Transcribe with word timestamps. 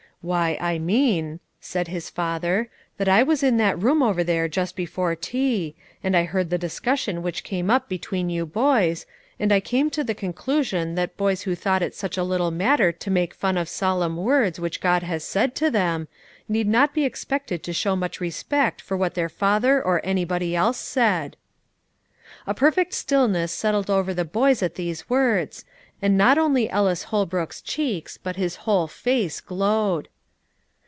"Why, 0.23 0.55
I 0.61 0.77
mean," 0.77 1.39
said 1.59 1.87
his 1.87 2.11
father, 2.11 2.69
"that 2.97 3.09
I 3.09 3.23
was 3.23 3.41
in 3.41 3.57
that 3.57 3.81
room 3.81 4.03
over 4.03 4.23
there 4.23 4.47
just 4.47 4.75
before 4.75 5.15
tea, 5.15 5.73
and 6.03 6.15
I 6.15 6.25
heard 6.25 6.51
the 6.51 6.59
discussion 6.59 7.23
which 7.23 7.43
came 7.43 7.71
up 7.71 7.89
between 7.89 8.29
you 8.29 8.45
boys, 8.45 9.07
and 9.39 9.51
I 9.51 9.59
came 9.59 9.89
to 9.89 10.03
the 10.03 10.13
conclusion 10.13 10.93
that 10.93 11.17
boys 11.17 11.41
who 11.41 11.55
thought 11.55 11.81
it 11.81 11.95
such 11.95 12.17
a 12.19 12.23
little 12.23 12.51
matter 12.51 12.91
to 12.91 13.09
make 13.09 13.33
fun 13.33 13.57
of 13.57 13.67
solemn 13.67 14.15
words 14.15 14.59
which 14.59 14.79
God 14.79 15.01
has 15.01 15.23
said 15.23 15.55
to 15.55 15.71
them, 15.71 16.07
need 16.47 16.67
not 16.67 16.93
be 16.93 17.03
expected 17.03 17.63
to 17.63 17.73
show 17.73 17.95
much 17.95 18.21
respect 18.21 18.79
for 18.79 18.95
what 18.95 19.15
their 19.15 19.27
father 19.27 19.81
or 19.81 20.01
anybody 20.03 20.55
else 20.55 20.77
said." 20.77 21.35
A 22.45 22.53
perfect 22.53 22.93
stillness 22.93 23.51
settled 23.51 23.89
over 23.89 24.13
the 24.13 24.23
boys 24.23 24.61
at 24.61 24.75
these 24.75 25.09
words, 25.09 25.65
and 26.03 26.17
not 26.17 26.35
only 26.37 26.67
Ellis 26.69 27.03
Holbrook's 27.03 27.61
cheeks, 27.61 28.17
but 28.17 28.35
his 28.35 28.55
whole 28.67 28.87
face 28.87 29.39
glowed. 29.39 30.07